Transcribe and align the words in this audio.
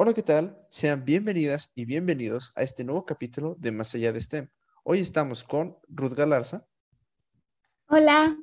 Hola, 0.00 0.14
¿qué 0.14 0.22
tal? 0.22 0.56
Sean 0.70 1.04
bienvenidas 1.04 1.72
y 1.74 1.84
bienvenidos 1.84 2.52
a 2.54 2.62
este 2.62 2.84
nuevo 2.84 3.04
capítulo 3.04 3.56
de 3.58 3.72
Más 3.72 3.92
allá 3.96 4.12
de 4.12 4.20
STEM. 4.20 4.48
Hoy 4.84 5.00
estamos 5.00 5.42
con 5.42 5.76
Ruth 5.88 6.12
Galarza. 6.12 6.64
Hola. 7.88 8.36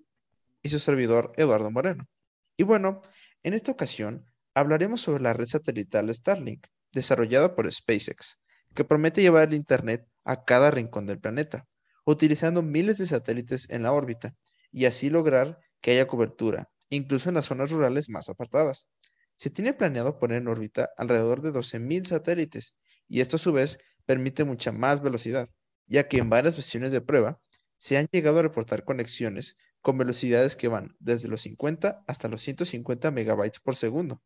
Y 0.62 0.68
su 0.68 0.80
servidor 0.80 1.32
Eduardo 1.38 1.72
Moreno. 1.72 2.10
Y 2.58 2.64
bueno, 2.64 3.04
en 3.42 3.54
esta 3.54 3.72
ocasión 3.72 4.26
hablaremos 4.54 5.00
sobre 5.00 5.24
la 5.24 5.32
red 5.32 5.46
satelital 5.46 6.14
Starlink, 6.14 6.68
desarrollada 6.92 7.56
por 7.56 7.72
SpaceX, 7.72 8.38
que 8.74 8.84
promete 8.84 9.22
llevar 9.22 9.48
el 9.48 9.54
Internet 9.54 10.06
a 10.26 10.44
cada 10.44 10.72
rincón 10.72 11.06
del 11.06 11.22
planeta, 11.22 11.70
utilizando 12.04 12.64
miles 12.64 12.98
de 12.98 13.06
satélites 13.06 13.70
en 13.70 13.84
la 13.84 13.94
órbita, 13.94 14.36
y 14.74 14.88
así 14.88 15.10
lograr 15.10 15.62
que 15.80 15.92
haya 15.92 16.06
cobertura, 16.06 16.70
incluso 16.90 17.30
en 17.30 17.36
las 17.36 17.46
zonas 17.46 17.72
rurales 17.72 18.10
más 18.10 18.28
apartadas. 18.28 18.90
Se 19.38 19.50
tiene 19.50 19.74
planeado 19.74 20.18
poner 20.18 20.42
en 20.42 20.48
órbita 20.48 20.92
alrededor 20.98 21.42
de 21.42 21.52
12.000 21.52 22.06
satélites, 22.06 22.78
y 23.08 23.22
esto 23.22 23.36
a 23.36 23.40
su 23.40 23.52
vez 23.52 23.80
permite 24.06 24.44
mucha 24.44 24.72
más 24.72 25.02
velocidad, 25.02 25.50
ya 25.88 26.08
que 26.08 26.18
en 26.18 26.30
varias 26.30 26.56
versiones 26.56 26.92
de 26.92 27.02
prueba 27.02 27.42
se 27.78 27.98
han 27.98 28.08
llegado 28.12 28.40
a 28.40 28.44
reportar 28.44 28.84
conexiones 28.84 29.58
con 29.82 29.98
velocidades 29.98 30.56
que 30.56 30.68
van 30.68 30.96
desde 31.00 31.28
los 31.28 31.42
50 31.42 32.04
hasta 32.08 32.28
los 32.28 32.42
150 32.42 33.12
megabytes 33.12 33.60
por 33.60 33.76
segundo. 33.76 34.22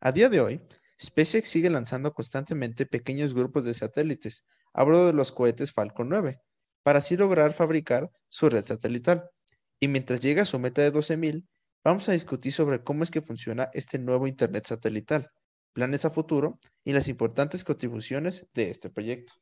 A 0.00 0.12
día 0.12 0.28
de 0.28 0.40
hoy, 0.40 0.60
SpaceX 1.00 1.48
sigue 1.48 1.70
lanzando 1.70 2.12
constantemente 2.12 2.86
pequeños 2.86 3.34
grupos 3.34 3.64
de 3.64 3.74
satélites 3.74 4.44
a 4.72 4.82
bordo 4.82 5.06
de 5.06 5.12
los 5.12 5.30
cohetes 5.30 5.72
Falcon 5.72 6.08
9, 6.08 6.40
para 6.82 6.98
así 6.98 7.16
lograr 7.16 7.52
fabricar 7.52 8.10
su 8.28 8.48
red 8.48 8.64
satelital. 8.64 9.30
Y 9.78 9.88
mientras 9.88 10.20
llega 10.20 10.42
a 10.42 10.46
su 10.46 10.58
meta 10.58 10.82
de 10.82 10.92
12.000, 10.92 11.46
vamos 11.84 12.08
a 12.08 12.12
discutir 12.12 12.52
sobre 12.52 12.82
cómo 12.82 13.02
es 13.02 13.10
que 13.10 13.22
funciona 13.22 13.70
este 13.72 13.98
nuevo 13.98 14.26
Internet 14.26 14.66
satelital, 14.66 15.30
planes 15.72 16.04
a 16.04 16.10
futuro 16.10 16.58
y 16.84 16.92
las 16.92 17.08
importantes 17.08 17.64
contribuciones 17.64 18.48
de 18.54 18.70
este 18.70 18.90
proyecto. 18.90 19.34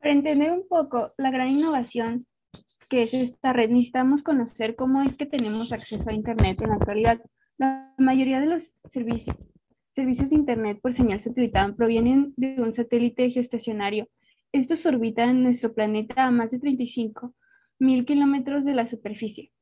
Para 0.00 0.12
entender 0.12 0.52
un 0.52 0.66
poco 0.68 1.12
la 1.16 1.30
gran 1.30 1.48
innovación 1.48 2.26
que 2.88 3.02
es 3.02 3.14
esta 3.14 3.52
red, 3.52 3.70
necesitamos 3.70 4.22
conocer 4.22 4.76
cómo 4.76 5.02
es 5.02 5.16
que 5.16 5.26
tenemos 5.26 5.72
acceso 5.72 6.08
a 6.08 6.12
Internet 6.12 6.60
en 6.60 6.68
la 6.68 6.74
actualidad. 6.76 7.20
La 7.56 7.94
mayoría 7.98 8.40
de 8.40 8.46
los 8.46 8.74
servicios, 8.90 9.36
servicios 9.94 10.30
de 10.30 10.36
Internet 10.36 10.78
por 10.82 10.92
señal 10.92 11.20
satelital 11.20 11.74
provienen 11.74 12.34
de 12.36 12.60
un 12.60 12.74
satélite 12.74 13.30
geoestacionario. 13.30 14.08
Estos 14.52 14.84
orbitan 14.86 15.42
nuestro 15.42 15.72
planeta 15.72 16.24
a 16.24 16.30
más 16.30 16.50
de 16.50 16.58
35 16.58 17.34
mil 17.78 18.04
kilómetros 18.04 18.64
de 18.64 18.74
la 18.74 18.86
superficie. 18.86 19.53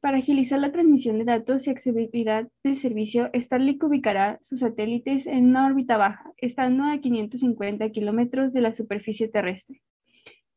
Para 0.00 0.18
agilizar 0.18 0.60
la 0.60 0.72
transmisión 0.72 1.18
de 1.18 1.24
datos 1.24 1.66
y 1.66 1.70
accesibilidad 1.70 2.48
del 2.62 2.76
servicio, 2.76 3.30
Starlink 3.34 3.82
ubicará 3.82 4.38
sus 4.42 4.60
satélites 4.60 5.26
en 5.26 5.46
una 5.46 5.66
órbita 5.66 5.96
baja, 5.96 6.32
estando 6.36 6.84
a 6.84 6.98
550 6.98 7.90
kilómetros 7.90 8.52
de 8.52 8.60
la 8.60 8.74
superficie 8.74 9.28
terrestre. 9.28 9.82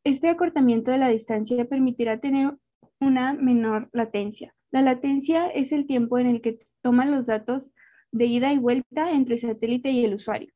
Este 0.04 0.28
acortamiento 0.28 0.90
de 0.90 0.98
la 0.98 1.08
distancia 1.08 1.64
permitirá 1.64 2.20
tener 2.20 2.54
una 3.00 3.32
menor 3.32 3.88
latencia. 3.92 4.54
La 4.70 4.82
latencia 4.82 5.48
es 5.48 5.72
el 5.72 5.86
tiempo 5.86 6.18
en 6.18 6.26
el 6.26 6.42
que 6.42 6.58
toman 6.82 7.10
los 7.10 7.26
datos 7.26 7.72
de 8.12 8.26
ida 8.26 8.52
y 8.52 8.58
vuelta 8.58 9.10
entre 9.10 9.34
el 9.34 9.40
satélite 9.40 9.90
y 9.90 10.04
el 10.04 10.14
usuario, 10.14 10.52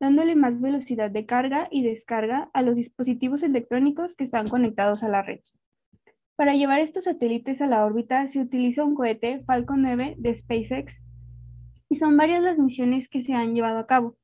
dándole 0.00 0.36
más 0.36 0.60
velocidad 0.60 1.10
de 1.10 1.26
carga 1.26 1.68
y 1.70 1.82
descarga 1.82 2.50
a 2.52 2.62
los 2.62 2.76
dispositivos 2.76 3.42
electrónicos 3.42 4.16
que 4.16 4.24
están 4.24 4.48
conectados 4.48 5.02
a 5.02 5.08
la 5.08 5.22
red. 5.22 5.40
Para 6.38 6.54
llevar 6.54 6.78
estos 6.78 7.06
satélites 7.06 7.60
a 7.60 7.66
la 7.66 7.84
órbita 7.84 8.28
se 8.28 8.38
utiliza 8.38 8.84
un 8.84 8.94
cohete 8.94 9.42
Falcon 9.44 9.82
9 9.82 10.14
de 10.18 10.34
SpaceX 10.36 11.02
y 11.88 11.96
son 11.96 12.16
varias 12.16 12.44
las 12.44 12.58
misiones 12.58 13.08
que 13.08 13.20
se 13.20 13.34
han 13.34 13.56
llevado 13.56 13.80
a 13.80 13.88
cabo, 13.88 14.16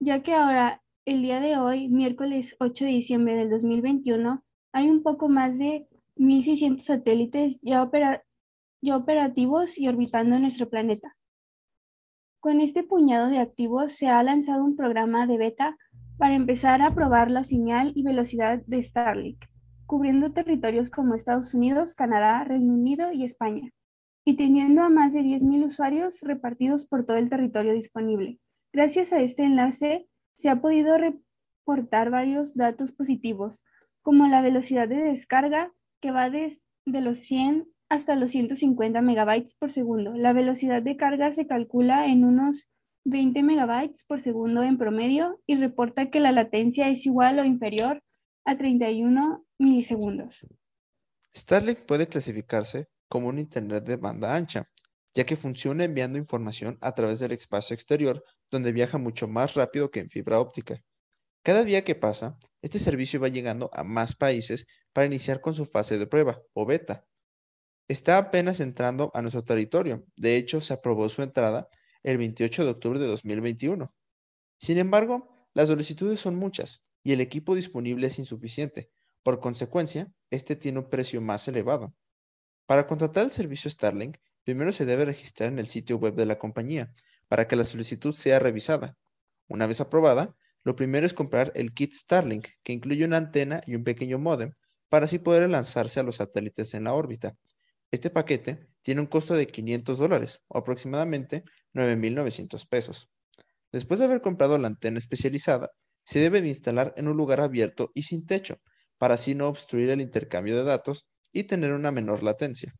ya 0.00 0.22
que 0.22 0.32
ahora 0.32 0.80
el 1.04 1.20
día 1.20 1.40
de 1.40 1.58
hoy, 1.58 1.90
miércoles 1.90 2.56
8 2.60 2.86
de 2.86 2.90
diciembre 2.92 3.36
del 3.36 3.50
2021, 3.50 4.42
hay 4.72 4.88
un 4.88 5.02
poco 5.02 5.28
más 5.28 5.58
de 5.58 5.86
1.600 6.16 6.80
satélites 6.80 7.60
ya, 7.60 7.90
ya 8.80 8.96
operativos 8.96 9.76
y 9.76 9.86
orbitando 9.86 10.38
nuestro 10.38 10.70
planeta. 10.70 11.14
Con 12.40 12.62
este 12.62 12.84
puñado 12.84 13.28
de 13.28 13.40
activos 13.40 13.92
se 13.92 14.08
ha 14.08 14.22
lanzado 14.22 14.64
un 14.64 14.76
programa 14.76 15.26
de 15.26 15.36
beta 15.36 15.76
para 16.16 16.36
empezar 16.36 16.80
a 16.80 16.94
probar 16.94 17.30
la 17.30 17.44
señal 17.44 17.92
y 17.94 18.02
velocidad 18.02 18.62
de 18.66 18.80
Starlink, 18.80 19.44
cubriendo 19.86 20.32
territorios 20.32 20.90
como 20.90 21.14
Estados 21.14 21.54
Unidos, 21.54 21.94
Canadá, 21.94 22.44
Reino 22.44 22.74
Unido 22.74 23.12
y 23.12 23.24
España, 23.24 23.70
y 24.24 24.36
teniendo 24.36 24.82
a 24.82 24.88
más 24.88 25.12
de 25.12 25.20
10.000 25.20 25.66
usuarios 25.66 26.20
repartidos 26.22 26.86
por 26.86 27.04
todo 27.04 27.16
el 27.16 27.28
territorio 27.28 27.72
disponible. 27.72 28.38
Gracias 28.72 29.12
a 29.12 29.20
este 29.20 29.44
enlace, 29.44 30.08
se 30.36 30.48
ha 30.48 30.60
podido 30.60 30.96
reportar 30.98 32.10
varios 32.10 32.54
datos 32.54 32.92
positivos, 32.92 33.64
como 34.02 34.26
la 34.26 34.42
velocidad 34.42 34.88
de 34.88 34.96
descarga, 34.96 35.72
que 36.00 36.10
va 36.10 36.28
desde 36.30 36.60
los 36.86 37.18
100 37.18 37.66
hasta 37.88 38.16
los 38.16 38.32
150 38.32 39.00
megabytes 39.00 39.54
por 39.54 39.70
segundo. 39.70 40.14
La 40.14 40.32
velocidad 40.32 40.82
de 40.82 40.96
carga 40.96 41.32
se 41.32 41.46
calcula 41.46 42.06
en 42.06 42.24
unos 42.24 42.68
20 43.04 43.42
megabytes 43.42 44.04
por 44.04 44.20
segundo 44.20 44.62
en 44.62 44.78
promedio 44.78 45.38
y 45.46 45.56
reporta 45.56 46.10
que 46.10 46.20
la 46.20 46.32
latencia 46.32 46.88
es 46.88 47.06
igual 47.06 47.38
o 47.38 47.44
inferior 47.44 48.02
a 48.44 48.56
31 48.56 49.46
milisegundos. 49.58 50.46
Starlink 51.36 51.80
puede 51.80 52.06
clasificarse 52.06 52.88
como 53.08 53.28
un 53.28 53.38
Internet 53.38 53.84
de 53.84 53.96
banda 53.96 54.34
ancha, 54.34 54.66
ya 55.14 55.24
que 55.24 55.36
funciona 55.36 55.84
enviando 55.84 56.18
información 56.18 56.78
a 56.80 56.94
través 56.94 57.20
del 57.20 57.32
espacio 57.32 57.74
exterior, 57.74 58.24
donde 58.50 58.72
viaja 58.72 58.98
mucho 58.98 59.28
más 59.28 59.54
rápido 59.54 59.90
que 59.90 60.00
en 60.00 60.08
fibra 60.08 60.40
óptica. 60.40 60.82
Cada 61.42 61.64
día 61.64 61.84
que 61.84 61.94
pasa, 61.94 62.38
este 62.62 62.78
servicio 62.78 63.20
va 63.20 63.28
llegando 63.28 63.70
a 63.72 63.84
más 63.84 64.14
países 64.14 64.66
para 64.92 65.06
iniciar 65.06 65.40
con 65.40 65.54
su 65.54 65.66
fase 65.66 65.98
de 65.98 66.06
prueba 66.06 66.40
o 66.54 66.64
beta. 66.64 67.04
Está 67.86 68.16
apenas 68.16 68.60
entrando 68.60 69.10
a 69.14 69.20
nuestro 69.20 69.44
territorio. 69.44 70.06
De 70.16 70.36
hecho, 70.36 70.60
se 70.60 70.72
aprobó 70.72 71.08
su 71.08 71.22
entrada 71.22 71.68
el 72.02 72.16
28 72.16 72.64
de 72.64 72.70
octubre 72.70 72.98
de 72.98 73.06
2021. 73.06 73.88
Sin 74.58 74.78
embargo, 74.78 75.48
las 75.52 75.68
solicitudes 75.68 76.20
son 76.20 76.36
muchas 76.36 76.82
y 77.04 77.12
el 77.12 77.20
equipo 77.20 77.54
disponible 77.54 78.08
es 78.08 78.18
insuficiente. 78.18 78.90
Por 79.22 79.38
consecuencia, 79.38 80.10
este 80.30 80.56
tiene 80.56 80.80
un 80.80 80.90
precio 80.90 81.20
más 81.20 81.46
elevado. 81.46 81.94
Para 82.66 82.86
contratar 82.86 83.24
el 83.24 83.30
servicio 83.30 83.70
Starlink, 83.70 84.16
primero 84.42 84.72
se 84.72 84.86
debe 84.86 85.04
registrar 85.04 85.50
en 85.50 85.58
el 85.58 85.68
sitio 85.68 85.98
web 85.98 86.14
de 86.14 86.26
la 86.26 86.38
compañía 86.38 86.92
para 87.28 87.46
que 87.46 87.56
la 87.56 87.64
solicitud 87.64 88.12
sea 88.12 88.38
revisada. 88.38 88.96
Una 89.48 89.66
vez 89.66 89.80
aprobada, 89.80 90.34
lo 90.62 90.76
primero 90.76 91.06
es 91.06 91.12
comprar 91.12 91.52
el 91.54 91.74
kit 91.74 91.92
Starlink, 91.92 92.48
que 92.62 92.72
incluye 92.72 93.04
una 93.04 93.18
antena 93.18 93.60
y 93.66 93.74
un 93.74 93.84
pequeño 93.84 94.18
modem, 94.18 94.52
para 94.88 95.04
así 95.04 95.18
poder 95.18 95.48
lanzarse 95.50 96.00
a 96.00 96.02
los 96.02 96.16
satélites 96.16 96.72
en 96.72 96.84
la 96.84 96.94
órbita. 96.94 97.36
Este 97.90 98.08
paquete 98.10 98.66
tiene 98.82 99.02
un 99.02 99.06
costo 99.06 99.34
de 99.34 99.46
500 99.46 99.98
dólares, 99.98 100.42
o 100.48 100.58
aproximadamente 100.58 101.44
9.900 101.74 102.66
pesos. 102.66 103.10
Después 103.72 104.00
de 104.00 104.06
haber 104.06 104.22
comprado 104.22 104.56
la 104.56 104.68
antena 104.68 104.98
especializada, 104.98 105.70
se 106.04 106.20
debe 106.20 106.40
de 106.40 106.48
instalar 106.48 106.94
en 106.96 107.08
un 107.08 107.16
lugar 107.16 107.40
abierto 107.40 107.90
y 107.94 108.02
sin 108.02 108.26
techo, 108.26 108.60
para 108.98 109.14
así 109.14 109.34
no 109.34 109.48
obstruir 109.48 109.90
el 109.90 110.00
intercambio 110.00 110.56
de 110.56 110.64
datos 110.64 111.06
y 111.32 111.44
tener 111.44 111.72
una 111.72 111.90
menor 111.90 112.22
latencia. 112.22 112.74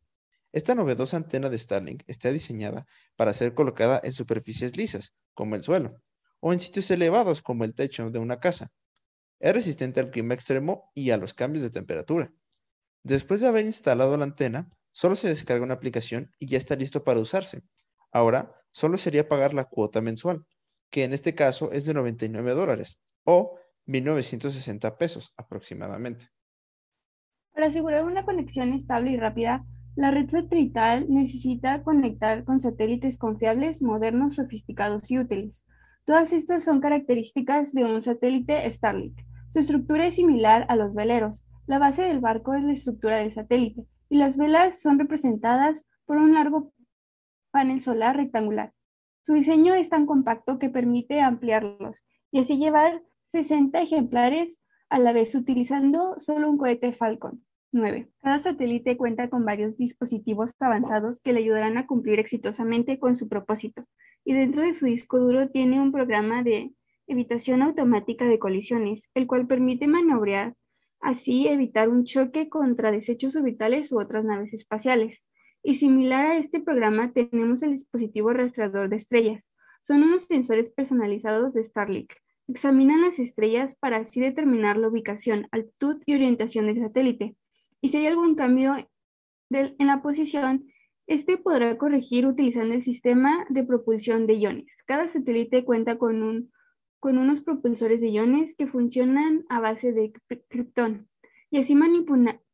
Esta 0.52 0.76
novedosa 0.76 1.16
antena 1.16 1.50
de 1.50 1.58
Starlink 1.58 2.02
está 2.06 2.30
diseñada 2.30 2.86
para 3.16 3.32
ser 3.32 3.54
colocada 3.54 4.00
en 4.04 4.12
superficies 4.12 4.76
lisas, 4.76 5.12
como 5.34 5.56
el 5.56 5.64
suelo, 5.64 5.96
o 6.38 6.52
en 6.52 6.60
sitios 6.60 6.90
elevados, 6.92 7.42
como 7.42 7.64
el 7.64 7.74
techo 7.74 8.08
de 8.10 8.20
una 8.20 8.38
casa. 8.38 8.70
Es 9.40 9.52
resistente 9.52 9.98
al 9.98 10.10
clima 10.10 10.34
extremo 10.34 10.92
y 10.94 11.10
a 11.10 11.16
los 11.16 11.34
cambios 11.34 11.62
de 11.62 11.70
temperatura. 11.70 12.32
Después 13.02 13.40
de 13.40 13.48
haber 13.48 13.66
instalado 13.66 14.16
la 14.16 14.24
antena, 14.24 14.70
solo 14.92 15.16
se 15.16 15.28
descarga 15.28 15.64
una 15.64 15.74
aplicación 15.74 16.30
y 16.38 16.46
ya 16.46 16.58
está 16.58 16.76
listo 16.76 17.02
para 17.02 17.20
usarse. 17.20 17.62
Ahora, 18.12 18.54
solo 18.70 18.96
sería 18.96 19.28
pagar 19.28 19.54
la 19.54 19.64
cuota 19.64 20.00
mensual, 20.00 20.46
que 20.94 21.02
en 21.02 21.12
este 21.12 21.34
caso 21.34 21.72
es 21.72 21.84
de 21.86 21.92
99 21.92 22.52
dólares 22.52 23.02
o 23.24 23.58
1.960 23.88 24.96
pesos 24.96 25.34
aproximadamente. 25.36 26.26
Para 27.52 27.66
asegurar 27.66 28.04
una 28.04 28.24
conexión 28.24 28.72
estable 28.72 29.10
y 29.10 29.16
rápida, 29.16 29.64
la 29.96 30.12
red 30.12 30.30
satelital 30.30 31.06
necesita 31.08 31.82
conectar 31.82 32.44
con 32.44 32.60
satélites 32.60 33.18
confiables, 33.18 33.82
modernos, 33.82 34.36
sofisticados 34.36 35.10
y 35.10 35.18
útiles. 35.18 35.66
Todas 36.04 36.32
estas 36.32 36.62
son 36.62 36.80
características 36.80 37.72
de 37.72 37.84
un 37.84 38.00
satélite 38.00 38.70
Starlink. 38.70 39.18
Su 39.48 39.58
estructura 39.58 40.06
es 40.06 40.14
similar 40.14 40.64
a 40.68 40.76
los 40.76 40.94
veleros. 40.94 41.44
La 41.66 41.80
base 41.80 42.04
del 42.04 42.20
barco 42.20 42.54
es 42.54 42.62
la 42.62 42.72
estructura 42.72 43.16
del 43.16 43.32
satélite 43.32 43.84
y 44.08 44.18
las 44.18 44.36
velas 44.36 44.80
son 44.80 45.00
representadas 45.00 45.84
por 46.06 46.18
un 46.18 46.34
largo 46.34 46.72
panel 47.50 47.82
solar 47.82 48.16
rectangular. 48.16 48.72
Su 49.24 49.32
diseño 49.32 49.74
es 49.74 49.88
tan 49.88 50.04
compacto 50.04 50.58
que 50.58 50.68
permite 50.68 51.22
ampliarlos 51.22 52.04
y 52.30 52.40
así 52.40 52.58
llevar 52.58 53.02
60 53.22 53.80
ejemplares 53.80 54.60
a 54.90 54.98
la 54.98 55.14
vez 55.14 55.34
utilizando 55.34 56.20
solo 56.20 56.50
un 56.50 56.58
cohete 56.58 56.92
Falcon. 56.92 57.42
9. 57.72 58.10
Cada 58.20 58.42
satélite 58.42 58.98
cuenta 58.98 59.30
con 59.30 59.46
varios 59.46 59.78
dispositivos 59.78 60.52
avanzados 60.60 61.20
que 61.22 61.32
le 61.32 61.40
ayudarán 61.40 61.78
a 61.78 61.86
cumplir 61.86 62.18
exitosamente 62.18 62.98
con 62.98 63.16
su 63.16 63.26
propósito. 63.26 63.86
Y 64.26 64.34
dentro 64.34 64.62
de 64.62 64.74
su 64.74 64.84
disco 64.84 65.18
duro 65.18 65.48
tiene 65.48 65.80
un 65.80 65.90
programa 65.90 66.42
de 66.42 66.74
evitación 67.06 67.62
automática 67.62 68.26
de 68.26 68.38
colisiones, 68.38 69.10
el 69.14 69.26
cual 69.26 69.46
permite 69.46 69.86
maniobrar, 69.86 70.54
así 71.00 71.48
evitar 71.48 71.88
un 71.88 72.04
choque 72.04 72.50
contra 72.50 72.92
desechos 72.92 73.36
orbitales 73.36 73.90
u 73.90 73.98
otras 73.98 74.22
naves 74.22 74.52
espaciales. 74.52 75.26
Y 75.66 75.76
similar 75.76 76.26
a 76.26 76.36
este 76.36 76.60
programa 76.60 77.12
tenemos 77.12 77.62
el 77.62 77.72
dispositivo 77.72 78.34
rastreador 78.34 78.90
de 78.90 78.96
estrellas. 78.96 79.50
Son 79.82 80.02
unos 80.02 80.24
sensores 80.24 80.70
personalizados 80.70 81.54
de 81.54 81.64
Starlink. 81.64 82.12
Examinan 82.48 83.00
las 83.00 83.18
estrellas 83.18 83.74
para 83.74 83.96
así 83.96 84.20
determinar 84.20 84.76
la 84.76 84.88
ubicación, 84.88 85.48
altitud 85.52 86.02
y 86.04 86.14
orientación 86.14 86.66
del 86.66 86.80
satélite. 86.80 87.34
Y 87.80 87.88
si 87.88 87.96
hay 87.96 88.08
algún 88.08 88.34
cambio 88.34 88.76
en 89.50 89.86
la 89.86 90.02
posición, 90.02 90.66
este 91.06 91.38
podrá 91.38 91.78
corregir 91.78 92.26
utilizando 92.26 92.74
el 92.74 92.82
sistema 92.82 93.46
de 93.48 93.64
propulsión 93.64 94.26
de 94.26 94.34
iones. 94.34 94.82
Cada 94.86 95.08
satélite 95.08 95.64
cuenta 95.64 95.96
con, 95.96 96.22
un, 96.22 96.52
con 97.00 97.16
unos 97.16 97.40
propulsores 97.40 98.02
de 98.02 98.08
iones 98.08 98.54
que 98.54 98.66
funcionan 98.66 99.46
a 99.48 99.60
base 99.60 99.92
de 99.92 100.12
criptón 100.48 101.08
y 101.50 101.56
así 101.56 101.74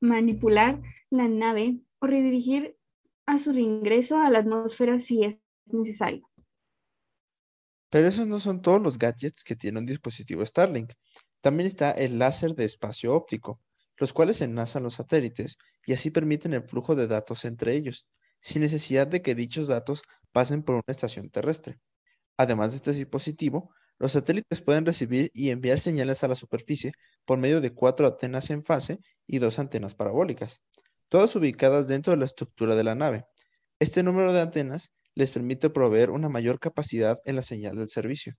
manipular 0.01 0.81
la 1.11 1.27
nave 1.27 1.81
o 1.99 2.07
redirigir 2.07 2.77
a 3.27 3.39
su 3.39 3.53
reingreso 3.53 4.19
a 4.19 4.31
la 4.31 4.41
atmósfera 4.41 4.99
si 4.99 5.25
es 5.25 5.37
necesario. 5.67 6.29
Pero 7.91 8.07
esos 8.07 8.27
no 8.27 8.39
son 8.39 8.63
todos 8.63 8.81
los 8.81 8.99
gadgets 8.99 9.43
que 9.43 9.57
tiene 9.57 9.81
un 9.81 9.87
dispositivo 9.87 10.45
Starlink. 10.47 10.93
También 11.41 11.67
está 11.67 11.91
el 11.91 12.19
láser 12.19 12.55
de 12.55 12.65
espacio 12.65 13.15
óptico, 13.15 13.61
los 13.97 14.13
cuales 14.13 14.41
enlazan 14.41 14.83
los 14.83 14.95
satélites 14.95 15.59
y 15.85 15.93
así 15.93 16.11
permiten 16.11 16.53
el 16.53 16.63
flujo 16.63 16.95
de 16.95 17.07
datos 17.07 17.45
entre 17.45 17.75
ellos 17.75 18.07
sin 18.41 18.63
necesidad 18.63 19.07
de 19.07 19.23
que 19.23 19.35
dichos 19.35 19.69
datos 19.69 20.03
pasen 20.33 20.63
por 20.63 20.77
una 20.77 20.85
estación 20.87 21.31
terrestre. 21.31 21.79
Además 22.37 22.71
de 22.71 22.77
este 22.77 22.93
dispositivo, 22.93 23.75
los 23.99 24.13
satélites 24.13 24.63
pueden 24.63 24.87
recibir 24.87 25.31
y 25.35 25.51
enviar 25.51 25.79
señales 25.79 26.25
a 26.25 26.29
la 26.29 26.35
superficie 26.35 26.93
por 27.27 27.39
medio 27.39 27.61
de 27.61 27.75
cuatro 27.75 28.07
antenas 28.07 28.49
en 28.51 28.65
fase 28.65 28.99
y 29.27 29.39
dos 29.39 29.59
antenas 29.59 29.95
parabólicas, 29.95 30.63
todas 31.11 31.35
ubicadas 31.35 31.89
dentro 31.89 32.13
de 32.13 32.17
la 32.17 32.25
estructura 32.25 32.77
de 32.77 32.85
la 32.85 32.95
nave. 32.95 33.27
Este 33.81 34.03
número 34.03 34.33
de 34.33 34.41
antenas 34.41 34.93
les 35.15 35.33
permite 35.33 35.69
proveer 35.69 36.11
una 36.11 36.29
mayor 36.29 36.61
capacidad 36.61 37.19
en 37.25 37.35
la 37.37 37.43
señal 37.43 37.77
del 37.77 37.89
servicio. 37.89 38.37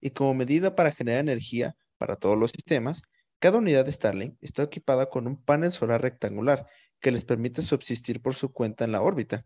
Y 0.00 0.10
como 0.10 0.34
medida 0.34 0.74
para 0.74 0.90
generar 0.90 1.20
energía 1.20 1.76
para 1.98 2.16
todos 2.16 2.38
los 2.38 2.50
sistemas, 2.50 3.02
cada 3.38 3.58
unidad 3.58 3.84
de 3.84 3.92
Starlink 3.92 4.36
está 4.40 4.62
equipada 4.62 5.10
con 5.10 5.26
un 5.26 5.36
panel 5.36 5.70
solar 5.70 6.00
rectangular 6.00 6.66
que 6.98 7.12
les 7.12 7.24
permite 7.24 7.60
subsistir 7.60 8.22
por 8.22 8.34
su 8.34 8.52
cuenta 8.52 8.84
en 8.84 8.92
la 8.92 9.02
órbita. 9.02 9.44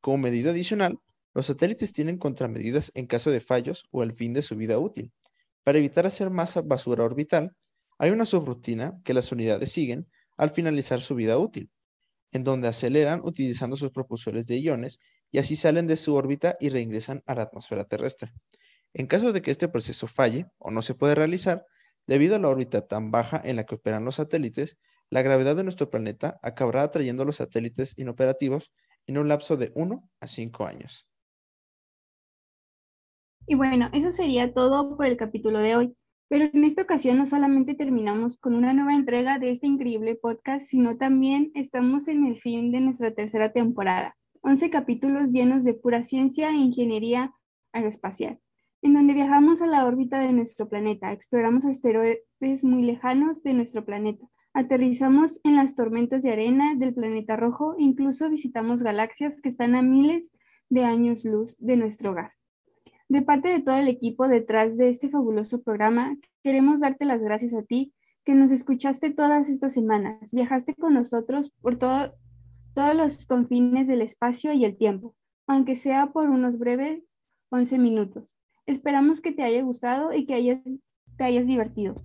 Como 0.00 0.18
medida 0.18 0.50
adicional, 0.50 1.00
los 1.34 1.46
satélites 1.46 1.92
tienen 1.92 2.16
contramedidas 2.16 2.92
en 2.94 3.06
caso 3.06 3.32
de 3.32 3.40
fallos 3.40 3.86
o 3.90 4.02
al 4.02 4.12
fin 4.12 4.32
de 4.32 4.42
su 4.42 4.54
vida 4.54 4.78
útil. 4.78 5.12
Para 5.64 5.78
evitar 5.78 6.06
hacer 6.06 6.30
más 6.30 6.54
basura 6.64 7.04
orbital, 7.04 7.56
hay 7.98 8.10
una 8.10 8.24
subrutina 8.24 9.00
que 9.04 9.14
las 9.14 9.32
unidades 9.32 9.72
siguen 9.72 10.08
al 10.36 10.50
finalizar 10.50 11.00
su 11.00 11.16
vida 11.16 11.36
útil, 11.38 11.70
en 12.32 12.44
donde 12.44 12.68
aceleran 12.68 13.20
utilizando 13.24 13.76
sus 13.76 13.90
propulsores 13.90 14.46
de 14.46 14.58
iones 14.58 15.00
y 15.30 15.38
así 15.38 15.56
salen 15.56 15.86
de 15.86 15.96
su 15.96 16.14
órbita 16.14 16.54
y 16.60 16.70
reingresan 16.70 17.22
a 17.26 17.34
la 17.34 17.42
atmósfera 17.42 17.84
terrestre. 17.84 18.32
En 18.94 19.06
caso 19.06 19.32
de 19.32 19.42
que 19.42 19.50
este 19.50 19.68
proceso 19.68 20.06
falle 20.06 20.46
o 20.58 20.70
no 20.70 20.82
se 20.82 20.94
pueda 20.94 21.14
realizar, 21.14 21.64
debido 22.06 22.36
a 22.36 22.38
la 22.38 22.48
órbita 22.48 22.86
tan 22.86 23.10
baja 23.10 23.40
en 23.44 23.56
la 23.56 23.64
que 23.64 23.74
operan 23.74 24.04
los 24.04 24.16
satélites, 24.16 24.78
la 25.10 25.22
gravedad 25.22 25.56
de 25.56 25.64
nuestro 25.64 25.90
planeta 25.90 26.38
acabará 26.42 26.82
atrayendo 26.82 27.24
los 27.24 27.36
satélites 27.36 27.98
inoperativos 27.98 28.72
en 29.06 29.18
un 29.18 29.28
lapso 29.28 29.56
de 29.56 29.72
1 29.74 30.08
a 30.20 30.26
5 30.26 30.66
años. 30.66 31.06
Y 33.46 33.54
bueno, 33.54 33.88
eso 33.94 34.12
sería 34.12 34.52
todo 34.52 34.96
por 34.96 35.06
el 35.06 35.16
capítulo 35.16 35.60
de 35.60 35.76
hoy. 35.76 35.96
Pero 36.28 36.48
en 36.52 36.64
esta 36.64 36.82
ocasión 36.82 37.18
no 37.18 37.26
solamente 37.26 37.74
terminamos 37.74 38.38
con 38.38 38.54
una 38.54 38.72
nueva 38.72 38.94
entrega 38.94 39.38
de 39.38 39.50
este 39.50 39.66
increíble 39.66 40.14
podcast, 40.14 40.66
sino 40.66 40.96
también 40.96 41.50
estamos 41.54 42.08
en 42.08 42.26
el 42.26 42.40
fin 42.40 42.70
de 42.70 42.80
nuestra 42.80 43.12
tercera 43.12 43.52
temporada. 43.52 44.16
11 44.42 44.70
capítulos 44.70 45.30
llenos 45.30 45.64
de 45.64 45.74
pura 45.74 46.04
ciencia 46.04 46.50
e 46.50 46.56
ingeniería 46.56 47.32
aeroespacial, 47.72 48.38
en 48.82 48.94
donde 48.94 49.14
viajamos 49.14 49.62
a 49.62 49.66
la 49.66 49.84
órbita 49.84 50.20
de 50.20 50.32
nuestro 50.32 50.68
planeta, 50.68 51.12
exploramos 51.12 51.64
asteroides 51.64 52.62
muy 52.62 52.82
lejanos 52.82 53.42
de 53.42 53.54
nuestro 53.54 53.84
planeta, 53.84 54.26
Aterrizamos 54.54 55.40
en 55.44 55.56
las 55.56 55.76
tormentas 55.76 56.22
de 56.22 56.32
arena 56.32 56.74
del 56.74 56.92
planeta 56.94 57.36
rojo, 57.36 57.76
incluso 57.78 58.28
visitamos 58.28 58.82
galaxias 58.82 59.40
que 59.40 59.48
están 59.48 59.74
a 59.74 59.82
miles 59.82 60.32
de 60.68 60.84
años 60.84 61.24
luz 61.24 61.54
de 61.58 61.76
nuestro 61.76 62.10
hogar. 62.10 62.32
De 63.08 63.22
parte 63.22 63.48
de 63.48 63.60
todo 63.60 63.76
el 63.76 63.88
equipo 63.88 64.28
detrás 64.28 64.76
de 64.76 64.90
este 64.90 65.08
fabuloso 65.08 65.62
programa, 65.62 66.16
queremos 66.42 66.80
darte 66.80 67.04
las 67.04 67.20
gracias 67.20 67.54
a 67.54 67.62
ti 67.62 67.94
que 68.24 68.34
nos 68.34 68.50
escuchaste 68.50 69.10
todas 69.10 69.48
estas 69.48 69.72
semanas, 69.72 70.30
viajaste 70.30 70.74
con 70.74 70.94
nosotros 70.94 71.50
por 71.62 71.78
todos 71.78 72.12
los 72.94 73.24
confines 73.24 73.88
del 73.88 74.02
espacio 74.02 74.52
y 74.52 74.64
el 74.64 74.76
tiempo, 74.76 75.14
aunque 75.46 75.74
sea 75.74 76.08
por 76.12 76.28
unos 76.28 76.58
breves 76.58 77.02
11 77.50 77.78
minutos. 77.78 78.24
Esperamos 78.66 79.22
que 79.22 79.32
te 79.32 79.42
haya 79.42 79.62
gustado 79.62 80.12
y 80.12 80.26
que 80.26 80.60
te 81.16 81.24
hayas 81.24 81.46
divertido 81.46 81.96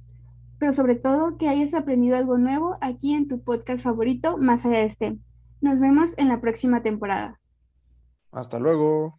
pero 0.63 0.71
sobre 0.71 0.95
todo 0.95 1.37
que 1.37 1.49
hayas 1.49 1.73
aprendido 1.73 2.15
algo 2.15 2.37
nuevo 2.37 2.77
aquí 2.79 3.13
en 3.13 3.27
tu 3.27 3.43
podcast 3.43 3.83
favorito, 3.83 4.37
Más 4.37 4.65
allá 4.65 4.77
de 4.77 4.89
STEM. 4.89 5.19
Nos 5.59 5.81
vemos 5.81 6.17
en 6.17 6.29
la 6.29 6.39
próxima 6.39 6.81
temporada. 6.81 7.41
Hasta 8.31 8.59
luego. 8.59 9.13